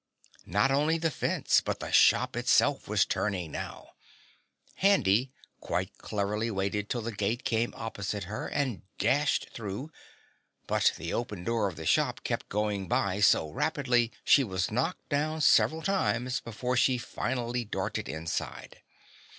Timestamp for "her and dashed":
8.23-9.51